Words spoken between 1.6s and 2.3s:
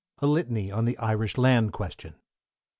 QUESTION.